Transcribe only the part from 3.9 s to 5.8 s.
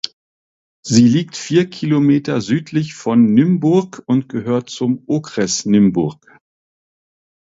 und gehört zum Okres